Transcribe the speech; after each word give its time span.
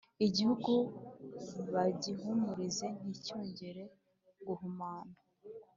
igihugu 0.25 0.71
bagihumurize 1.73 2.87
nticyongere 3.05 3.83
guhumana 4.45 5.17